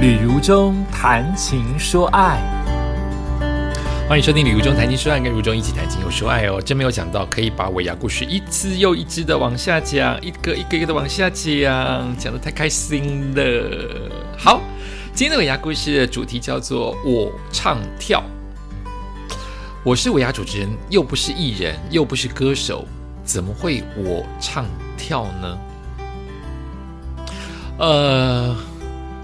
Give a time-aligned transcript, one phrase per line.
[0.00, 2.40] 旅如中谈情说爱，
[4.08, 6.58] 欢迎收听《旅如中谈情说爱》，跟如中一起谈情又说爱哦。
[6.58, 14.10] 真没有想到可以把尾牙故事一只又一只的往下讲，一个一个一个的往下讲，讲的太开心了。
[14.38, 14.62] 好，
[15.12, 18.24] 今天的尾牙故事的主题叫做“我唱跳”。
[19.84, 22.86] 我是尾牙主持人，又不是艺人，又不是歌手，
[23.22, 24.64] 怎么会我唱
[24.96, 25.58] 跳呢？
[27.76, 28.56] 呃。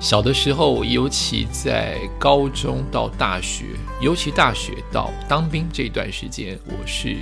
[0.07, 3.65] 小的时候，尤其在高中到大学，
[4.01, 7.17] 尤其大学到当兵这段时间，我是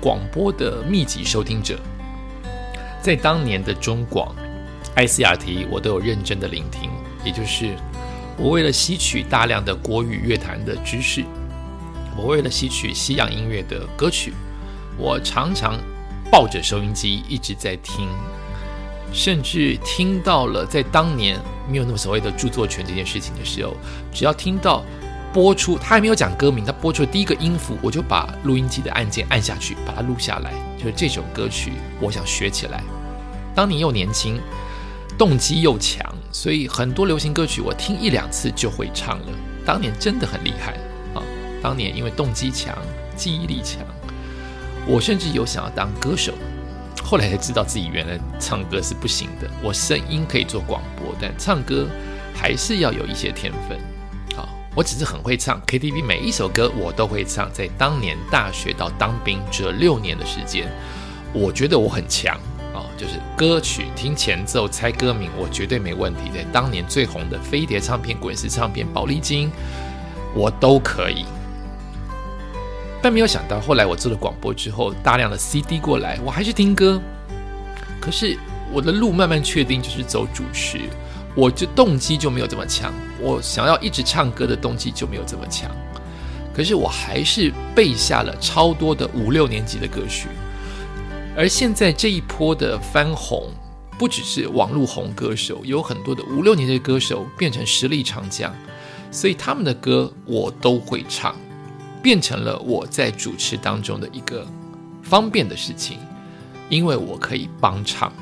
[0.00, 1.78] 广播的密集收听者。
[3.02, 4.34] 在当年的中广、
[4.96, 6.88] ICRT，我都有认真的聆听。
[7.22, 7.76] 也就是
[8.38, 11.22] 我为了吸取大量的国语乐坛的知识，
[12.16, 14.32] 我为了吸取西洋音乐的歌曲，
[14.96, 15.78] 我常常
[16.32, 18.08] 抱着收音机一直在听。
[19.12, 23.76] 甚至听到了，在当年没有那么所谓的著作权这件事情的时候，
[24.12, 24.84] 只要听到
[25.32, 30.52] 播出，他还没有讲歌名，他播出的第一个音符，我就把录音机的按键按下去，把它录下来。
[30.78, 32.82] 就是这首歌曲，我想学起来。
[33.54, 34.40] 当年又年轻，
[35.16, 39.26] 动机又强，所以很多流行歌曲我听一两次就会唱了。
[39.64, 40.72] 当年真的很厉害
[41.14, 41.22] 啊！
[41.62, 42.76] 当年因为动机强，
[43.16, 43.82] 记忆力强，
[44.86, 46.34] 我甚至有想要当歌手。
[47.04, 49.48] 后来才知道自己原来唱歌是不行的。
[49.62, 51.86] 我声音可以做广播，但唱歌
[52.34, 53.78] 还是要有一些天分。
[54.34, 57.52] 好，我只是很会唱 KTV，每一首歌我都会唱。
[57.52, 60.66] 在当年大学到当兵这六年的时间，
[61.34, 62.34] 我觉得我很强
[62.72, 66.30] 啊，就是歌曲听前奏猜歌名，我绝对没问题。
[66.34, 69.52] 在当年最红的飞碟唱片、滚石唱片、宝丽金，
[70.34, 71.26] 我都可以。
[73.04, 76.98] 但没有想到，后来我做了广播之后，大量的 CD 过来，我还是听歌。
[78.00, 78.34] 可是
[78.72, 80.80] 我的路慢慢确定就是走主持，
[81.34, 82.94] 我就动机就没有这么强。
[83.20, 85.70] 我想要一直唱歌的动机就没有这么强。
[86.54, 90.28] 可是我还是背下了超多的五六年级的歌曲。
[91.36, 93.50] 而现在这一波的翻红，
[93.98, 98.50] 不只是网络红歌手，有很多的五六年级的歌手变成实力唱将，
[99.10, 101.36] 所以他们的歌我都会唱。
[102.04, 104.46] 变成了我在主持当中的一个
[105.02, 105.96] 方便的事情，
[106.68, 108.12] 因为我可以帮唱。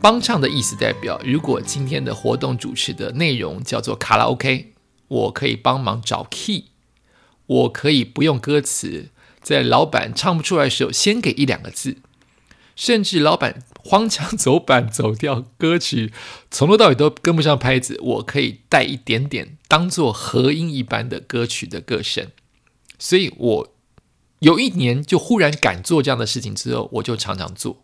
[0.00, 4.72] 帮唱的意思代表，如果今天的活动主持的内容叫做卡拉 OK，
[5.08, 6.64] 我可以帮忙找 key，
[7.44, 9.10] 我可以不用歌词，
[9.42, 11.98] 在老板唱不出来的时候，先给一两个字，
[12.80, 13.62] 甚至老板。
[13.82, 16.12] 荒腔走板走调，歌曲
[16.50, 22.28] 从头到尾都跟不上拍子，我可以带一点点当做和音一般的歌曲的歌声，
[22.98, 23.74] 所以我
[24.40, 27.82] 有一年就忽然敢做这样的事情之后，我就常常做。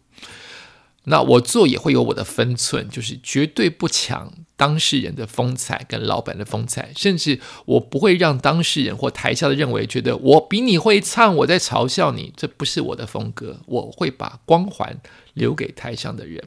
[1.08, 13.60] 那我做也会有我的分寸，就是绝对不抢当事人的风采跟老板的风采，甚至我不会让当事人或台下的认为觉得我比你会唱，我在嘲笑你，这不是我的风格。
[13.66, 14.98] 我会把光环
[15.34, 16.42] 留给台上的人，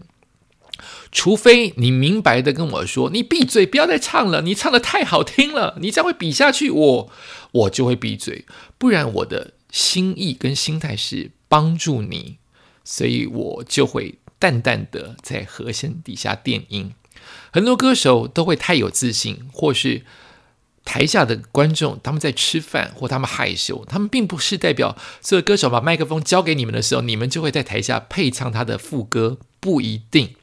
[1.09, 7.09] 除非你明白的跟我说，你闭嘴，不要再唱了，你唱的太好听了，你这样会比下去，我
[7.51, 8.43] 我就会闭嘴，
[8.77, 12.39] 不然我的心意跟心态是帮助你，
[12.83, 14.15] 所以我就会。
[14.39, 16.93] 淡淡的在和弦底下垫音，
[17.51, 20.03] 很多歌手都会太有自信，或是
[20.85, 30.33] 台下的观众他们在吃饭或他们害羞，他们并不是代表所有歌手把麦克风交给你们的时候，你们就会在台下配唱他的副歌，不一定，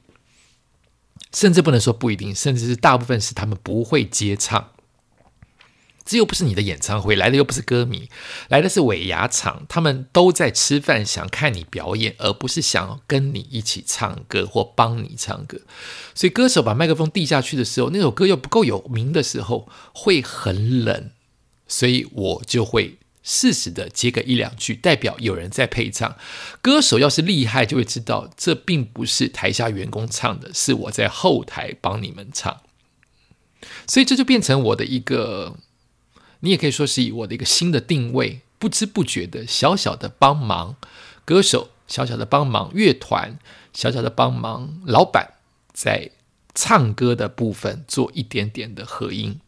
[1.33, 4.71] 甚至不能说不一定，甚至是大部分是他们不会接唱。
[6.07, 8.09] 这又不是你的演唱会，来的又不是歌迷，
[8.49, 15.59] 来的是尾牙场，他们都在吃饭，想看你表演，而不是想跟你一起唱歌或帮你唱歌。
[16.15, 21.11] 所以歌手把麦克风递下去的时候，那首歌又不够有名的时候，会很冷，
[21.67, 26.17] 所以我就会适时的接个一两句，代表有人在配唱。
[26.63, 32.61] 歌手要是厉害，就会知道这并不是台下员工唱的，是我在后台帮你们唱。
[33.89, 35.57] 所以这就变成我的一个。
[36.41, 40.77] 你也可以说是以我的一个新的定位，不知不觉的小小的帮忙
[41.25, 43.39] 歌手，小小的帮忙乐团，
[43.73, 45.35] 小小的帮忙老板，
[45.73, 46.11] 在
[46.55, 49.41] 唱歌的部分做一点点的合音，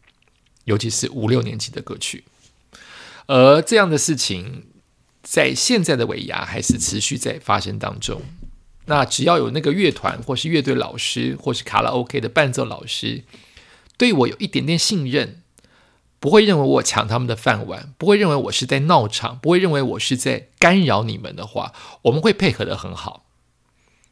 [0.65, 2.23] 尤其是五六年级的歌曲。
[3.27, 4.65] 而这样的事情，
[5.21, 8.21] 在现在的尾牙还是持续在发生当中。
[8.85, 13.23] 那只要有那个乐团，或是乐队老师，或是卡拉 OK 的伴奏老师，
[13.97, 15.38] 对我有一点点信任。
[16.19, 21.73] 不会认为我抢他们的饭碗，不会认为我是在闹场，不会认为我是在干扰你们的话，
[22.03, 23.25] 我们会配合的很好。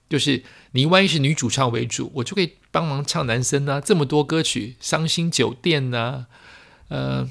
[0.09, 3.81] 就是你万一是女主唱为主，我就可以帮忙唱男生啊。
[3.81, 6.27] 这么多歌曲，《伤心酒店》呐，
[6.87, 7.29] 呃，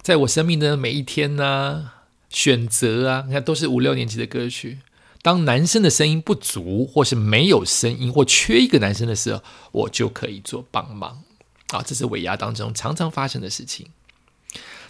[0.00, 1.90] 在我生命的每一天呐，
[2.28, 4.78] 选择啊，你看都是五六年级的歌曲。
[5.20, 11.24] 当男生的声音不足，或是没有声音，或缺一个男生的时候，我就可以做帮忙
[11.68, 11.82] 啊。
[11.84, 13.88] 这是尾牙当中常常发生的事情。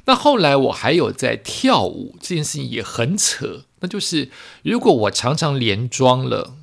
[0.04, 4.30] 那后来我还有在跳舞这件事情也很扯，那就是
[4.62, 6.56] 如果我常常连装了，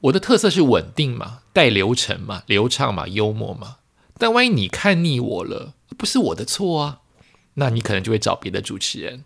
[0.00, 3.76] 我的特色是稳定嘛，带流程嘛，流畅嘛，幽默嘛。
[4.18, 7.00] 但万一你看腻我了，不是我的错啊，
[7.54, 9.24] 那你可能就会找别的主持人。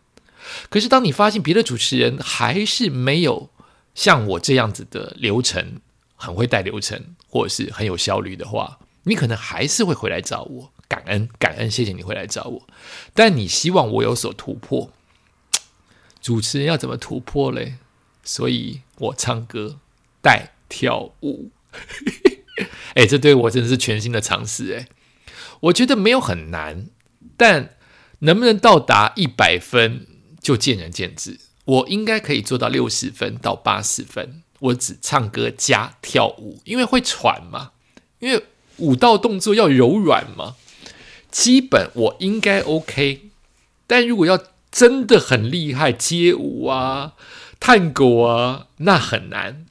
[0.70, 3.50] 可是当你发现别的主持人还是没有
[3.94, 5.80] 像我这样子的流程，
[6.14, 10.72] 很会带流程，或者是很有效率的话，你可能还是会回来找我。
[10.88, 12.66] 感恩，感恩，谢谢你会来找我，
[13.12, 14.90] 但你希望我有所突破，
[16.22, 17.74] 主持人要怎么突破嘞？
[18.24, 19.80] 所以我唱歌
[20.22, 21.50] 带跳舞，
[22.96, 24.88] 哎，这对我真的是全新的尝试哎，
[25.60, 26.86] 我觉得没有很难，
[27.36, 27.76] 但
[28.20, 30.06] 能不能到达一百分
[30.40, 31.38] 就见仁见智。
[31.66, 37.72] 我应该可以做到六十分到八十分，我只唱歌加跳舞，因为会喘嘛，
[38.20, 38.42] 因为
[38.78, 40.56] 舞蹈动作要柔软嘛。
[41.30, 43.30] 基本我应该 OK，
[43.86, 44.42] 但如果要
[44.72, 47.12] 真的很厉害街舞啊、
[47.60, 49.66] 探戈啊，那很难。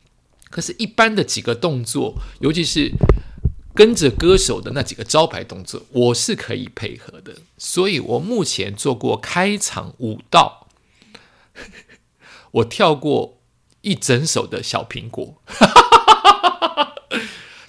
[0.49, 2.91] 可是，一般的几个动作，尤其是
[3.75, 7.35] 跟着歌手的那几个招牌动作，我是可以配合的。
[7.57, 10.67] 所以我目前做过开场舞蹈，
[12.51, 13.39] 我跳过
[13.81, 15.41] 一整首的小苹果，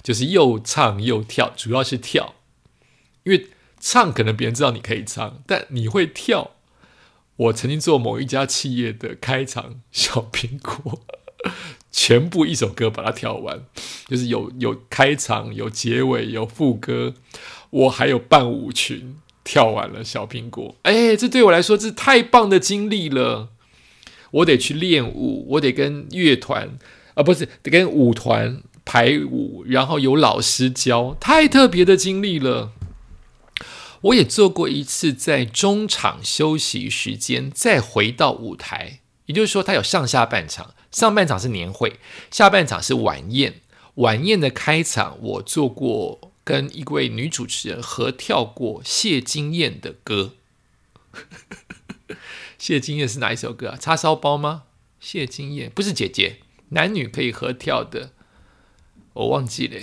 [0.03, 2.35] 就是又唱又跳，主要是跳，
[3.23, 3.47] 因为。
[3.81, 6.51] 唱可能别人知道你可以唱，但你会跳。
[7.37, 10.99] 我曾经做某一家企业的开场小苹果，
[11.89, 13.63] 全部一首歌把它跳完，
[14.05, 17.13] 就是有有开场、有结尾、有副歌，
[17.69, 19.15] 我还有伴舞群
[19.45, 20.75] 跳完了小苹果。
[20.81, 23.51] 哎，这对我来说是太棒的经历了。
[24.31, 26.77] 我得去练舞，我得跟乐团
[27.13, 32.71] 啊，不是得跟舞团排舞，然后有老师教，太特别的经历了。
[34.01, 41.99] 我也做过一次，在中场休息时间再回到舞台，也就是说，它有上下半场，上半场是年会，
[42.31, 43.61] 下半场是晚宴。
[43.95, 50.33] 晚宴的开场，我做过跟一位女主持人合跳过谢金燕的歌。
[52.57, 53.77] 谢金燕是哪一首歌啊？
[53.79, 54.63] 叉烧包吗？
[54.99, 56.37] 谢金燕不是姐姐，
[56.69, 58.13] 男女可以合跳的，
[59.13, 59.79] 我忘记了。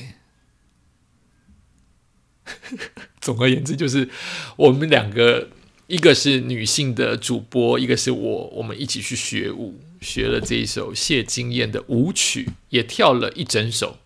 [3.20, 4.08] 总而言之，就是
[4.56, 5.49] 我们两个，
[5.88, 13.99] 一个是女性的主播，一个是我，我们一起去学舞，学了这一首谢金燕的舞曲，也跳了一整首，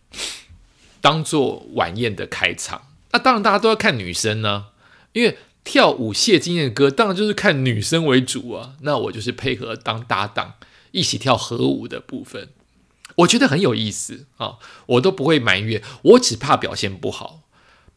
[1.03, 2.89] 当做晚宴的开场。
[3.13, 4.69] 那当然，大家都要看女生呢，
[5.13, 8.77] 因为跳舞谢金燕的歌，当然就是看女生为主啊。
[8.81, 10.55] 那我就是配合当搭档，
[10.93, 12.49] 一起跳合舞的部分，
[13.21, 14.59] 我觉得很有意思啊。
[14.87, 17.43] 我都不会埋怨，我只怕表现不好。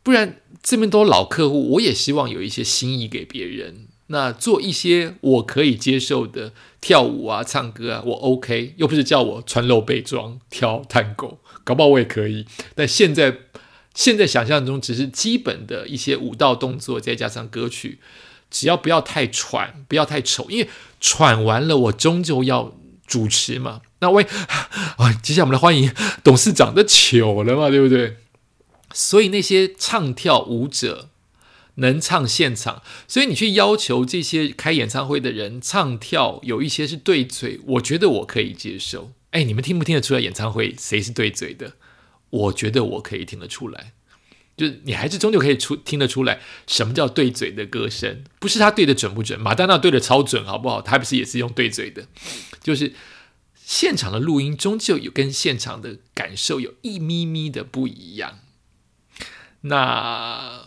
[0.02, 3.88] 不然这么多老客户，我也希望有一些心意给别人。
[4.08, 8.74] 那做一些我可以接受的跳舞啊、唱歌啊，我 OK。
[8.78, 12.46] 又不是叫我穿露背装跳探戈，搞不好我也可以。
[12.76, 13.38] 但现在
[13.96, 18.00] 现在想象中只是基本的一些舞蹈动作，再加上歌曲，
[18.52, 22.76] 只要不要太喘，不要太丑，因为喘完了我终究要
[23.14, 23.82] 主持嘛。
[24.00, 24.24] 那喂
[24.98, 25.94] 啊， 接下来我们来欢迎
[26.24, 28.18] 董事长的糗了嘛，对不对？
[28.92, 31.10] 所以那些唱跳舞者
[31.76, 39.12] 能唱现场，所以你去要求这些开演唱会的人唱跳，有一些是对嘴，我觉得我可以接受。
[39.30, 41.74] 哎，你们听不听得出来演唱会谁是对嘴的？
[42.32, 43.94] 我觉得我可以听得出来，
[44.58, 49.40] 就是你还是终究可以出听得出来什么叫对嘴的歌声，不是他对的准不准？
[49.40, 50.82] 马丹娜对的超准，好不好？
[50.82, 52.08] 他不是也是用对嘴的，
[52.64, 52.94] 就是
[53.56, 58.40] 现场的录音终究有跟现场的感受有一咪咪的不一样。
[59.62, 60.66] 那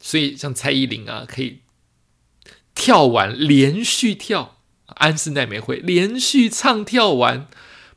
[0.00, 1.60] 所以像蔡依林啊，可以
[2.74, 7.48] 跳完连续跳，安室奈美惠连续唱跳完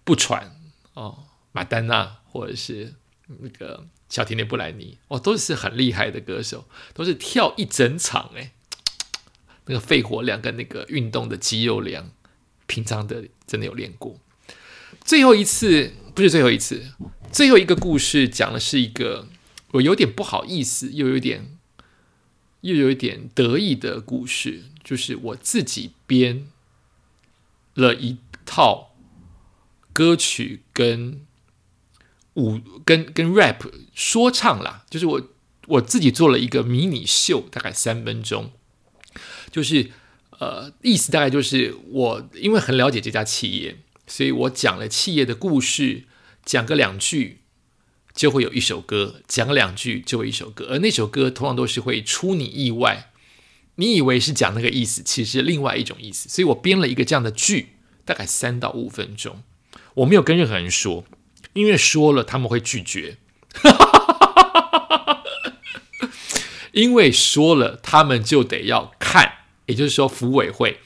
[0.04, 0.56] 不喘
[0.94, 2.94] 哦，马丹娜或者是
[3.28, 8.54] 那个小甜甜布兰妮哦，都是很厉害的歌手，都是跳一整场哎，
[9.66, 12.12] 那个肺活量跟那个运动的肌肉量，
[12.68, 14.20] 平常的真的有练过。
[15.04, 16.92] 最后一次不是最后一次，
[17.32, 19.28] 最后一个故事讲的是一个。
[19.72, 21.58] 我有点不好意思，又有点
[22.62, 26.48] 又有一点得意的故事，就是我自己编
[27.74, 28.96] 了一套
[29.92, 31.22] 歌曲跟
[32.36, 35.30] 舞跟跟 rap 说唱啦，就是我
[35.68, 38.54] 我自己做了一个迷你秀，大概三分钟，
[39.52, 39.92] 就是
[40.40, 46.04] 呃意思大概就是我因为很了解这家企业，所以我讲了企业的故事，
[46.46, 47.42] 讲个两句
[48.14, 53.12] 就会有一首歌，讲个两句就会一首歌，而那首歌通常都是会出你意外，
[53.76, 57.74] 你以为是讲那个意思，其实另外一种意思，所以我编了一个这样的剧，
[58.06, 59.44] 大概三到五分钟，
[59.96, 61.06] 我没有跟任何人说。
[61.54, 63.18] 因为说了他们会拒绝，
[66.72, 70.80] 因为说了他们就得要看，也就是说，服委会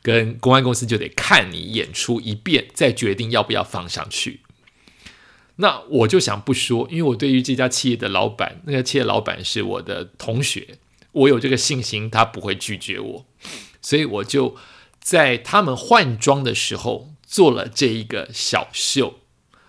[0.00, 4.40] 跟公安公司就得看你演出一遍，再决定要不要放上去。
[5.56, 10.78] 那我就想不说，因为我对于这家企业的老板，那个企业老板是我的同学，
[11.10, 13.26] 我有这个信心，他不会拒绝我，
[13.82, 14.56] 所以我就
[15.00, 19.18] 在他们换装的时候做了这一个小秀。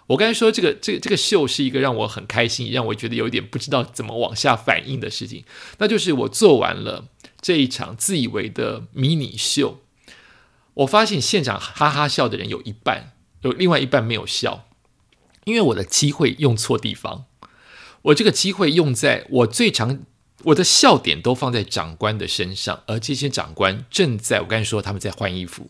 [0.07, 5.43] 我刚才说这个这个这个秀是一个让我很开心，让我觉得有点不知道怎么往下反应的事情，
[5.79, 7.05] 那就是我做完了
[7.41, 9.79] 这一场自以为的迷你秀，
[10.73, 14.65] 我发现现场哈哈笑的人有一半，有另外一半没有笑，
[15.45, 17.25] 因为我的机会用错地方，
[18.03, 19.99] 我这个机会用在我最常
[20.43, 25.69] 我的笑点都放在长官的身上，而这些长官正在我刚才说他们在换衣服，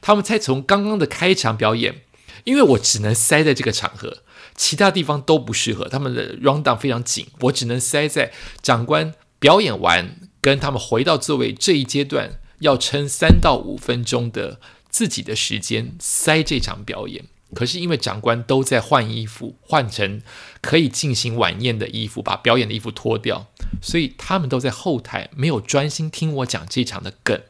[0.00, 2.02] 他们才从刚刚的开场表演。
[2.44, 4.22] 因为我只能塞在这个场合，
[4.54, 5.86] 其他地方都不适合。
[5.86, 10.16] 他们的 round down 非常紧，我只能塞在长官表演完
[10.48, 17.26] 跟他们回到座位这一阶段，要撑三到五分钟的自己的时间塞这场表演。
[17.54, 20.22] 可是因为长官都在换衣服，换成
[20.62, 23.46] 可以进行晚宴的衣服，把表演的衣服脱掉，
[23.82, 27.40] 所以他们都在后台没有专心听我讲这场的梗。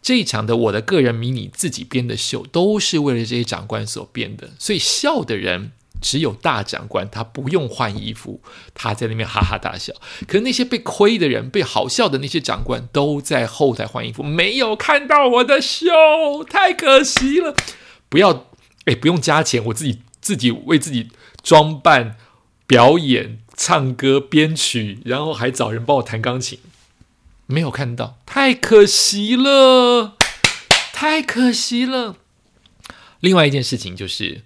[0.00, 5.70] 这一场的我的个人迷你自己编的秀，都是为了这些长官所编的，所以笑的人
[6.02, 8.42] 只有大长官，他不用换衣服，
[8.74, 9.94] 他在那边哈哈大笑。
[10.26, 15.86] 可是那些被亏的人，被好笑的那些长官，都在后台换衣服，没有看到我的秀，
[16.46, 17.54] 太可惜了。
[18.08, 18.48] 不要，
[18.84, 21.08] 哎，不用加钱，我自己自己为自己
[21.42, 22.16] 装扮、
[22.66, 26.58] 表演、唱歌、编曲，然后还找人帮我弹钢琴。
[27.46, 30.16] 没有看到，太可惜了，
[30.92, 32.16] 太可惜了。
[33.20, 34.42] 另外一件事情就是，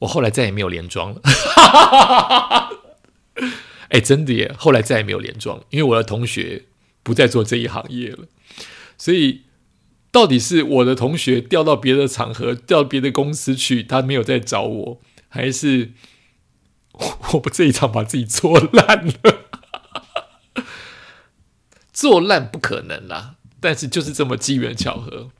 [0.00, 1.22] 我后来再也没有连装了。
[3.90, 4.54] 哎，真的耶！
[4.56, 6.66] 后来再也没有连装，因为我的同学
[7.02, 8.26] 不再做这一行业了。
[8.96, 9.42] 所以，
[10.12, 15.90] 到底是我的同学调到别的场合、调别的公司去，他没有再找我，还是
[17.32, 19.46] 我不这一场把自己做烂了？
[21.92, 25.30] 做烂不可能啦，但是就是这么机缘巧合。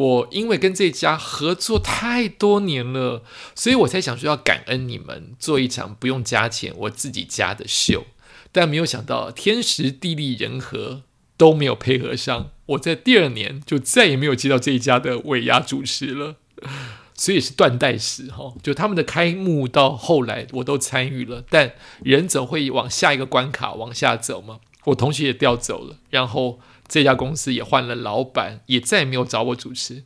[0.00, 3.22] 我因为跟这家合作太多年了，
[3.54, 8.06] 所以我才想说要感恩你们做一场不用加钱我自己加的秀。
[8.50, 11.02] 但没有想到天时地利人和
[11.36, 16.36] 都没有配合上，我在第二年就再也没有接到这一家的尾牙主持了。
[17.14, 24.60] 所以是断代史哈，就他们的开幕到后来我都参与了，但人总会往下一个关卡往下走嘛。
[24.90, 30.04] 我同学也调走了，然后这家公司也换了老板，也再也没有找我主持，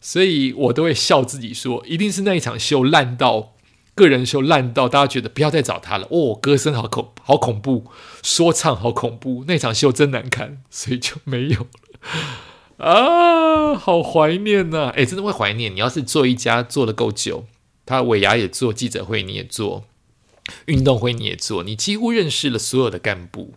[0.00, 3.54] 所以我都会笑自己说，一定是那一场秀烂到
[3.94, 6.08] 个人秀烂到大家觉得不要再找他了。
[6.10, 7.86] 哦，歌声好恐好恐怖，
[8.22, 11.66] 说唱好恐怖，那场秀真难看，所以就没有了。
[12.76, 14.92] 啊，好怀念呐！
[14.96, 15.74] 哎，真的会怀念。
[15.74, 17.46] 你要是做一家做的够久，
[17.86, 19.84] 他尾牙也做记者会，你也做
[20.66, 23.54] 运动会，你也做，你几乎认识了所有的干部。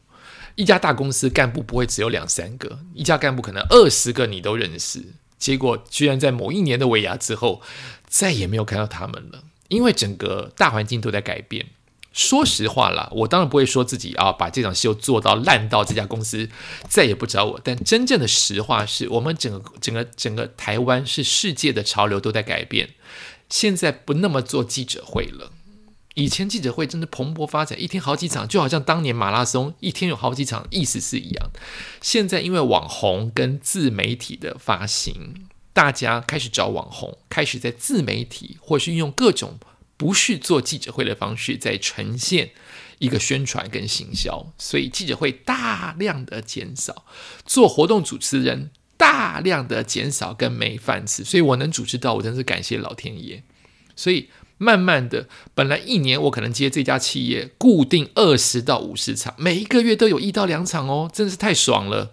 [0.58, 5.04] 一家大公司干部不会只有两三个，一家干部可能二十个你都认识，
[5.38, 7.62] 结果居然在某一年的尾牙之后，
[8.08, 11.68] 再也没有看到他们了，因为整个大环境都在改变。
[12.12, 16.50] 说实话啦，我当然不会说自己啊把这场秀做到烂到这家公司
[16.90, 22.90] 再也不找我，但真正的实话是我们整个整个整个台湾是世界的潮流都在改变，
[23.48, 25.52] 现在不那么做记者会了。
[26.18, 31.52] 以前记者会真的蓬勃发展，一天好几场，就好像当年马拉松一天有好几场，意思是一样。
[32.02, 39.60] 现在因为网红跟自媒体的发行，大家开始找网红，开始在自媒体或是运用各种
[39.96, 42.50] 不是做记者会的方式，在呈现
[42.98, 47.06] 一个宣传跟行销，所以记者会大量的减少，
[47.46, 53.44] 做活动主持人大量的减少跟没饭吃，所以我能主持到，我真是感谢老天爷。
[53.96, 54.30] 所以。
[54.58, 62.12] 慢慢的，本来一年我可能接这家企业固定二十到五十场，每一个月都有一到两场哦，真的是太爽了。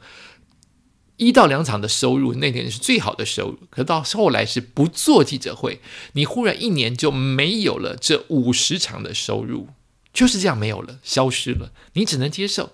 [1.16, 3.58] 一到两场的收入，那年是最好的收入。
[3.70, 5.80] 可到后来是不做记者会，
[6.14, 9.68] 你忽然一年就没有了这五十场的收入，
[10.12, 11.70] 就是这样没有了，消失了。
[11.92, 12.72] 你只能接受，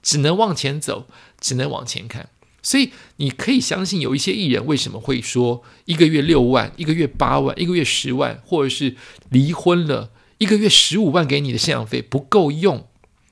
[0.00, 1.08] 只能往前走，
[1.40, 2.28] 只能往前看。
[2.62, 8.96] 所以你可以相信，有一些艺人为什么会说一个月六万、一个月八万、一个月十万，或者是
[9.30, 12.86] 离婚了一个月十五万给你的赡养费不够用，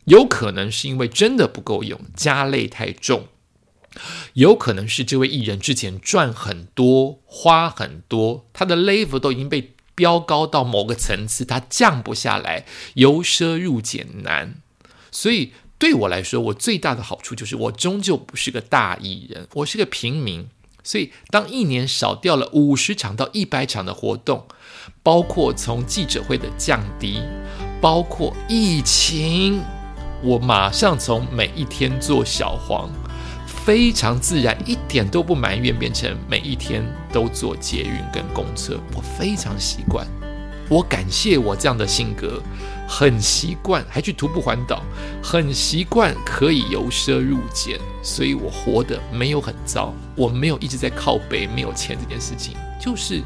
[0.04, 3.28] 有可能是因为真的不够用，家累太重。
[4.34, 14.62] 有可能是这位艺人之前赚很多，花很多，他的 level 都已经被飙高到某个层次，他降不下来，由奢入俭难。
[15.10, 20.48] 所以对我来说，我最大的好处就是我终究不是个大艺人，我是个平民。
[20.82, 24.46] 所以当一年少掉了五十场到一百场的活动，
[25.02, 27.20] 包括从记者会的降低，
[27.80, 29.62] 包括疫情，
[30.22, 32.90] 我马上从每一天做小黄。
[33.64, 36.82] 非常自然，一点都不埋怨，变成每一天
[37.12, 40.06] 都坐捷运跟公车，我非常习惯。
[40.68, 42.42] 我感谢我这样的性格，
[42.86, 44.82] 很习惯，还去徒步环岛，
[45.22, 49.94] 很习惯可以由奢入俭，所以我活得没有很糟。
[50.14, 53.22] 我没有一直在靠背没有钱这件事情，就是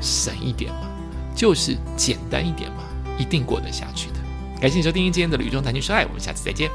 [0.00, 0.88] 省一点嘛，
[1.34, 2.84] 就是简单一点嘛，
[3.18, 4.14] 一定过得下去的。
[4.60, 6.70] 感谢收听今天的《旅中谈情说爱》，我们下次再见。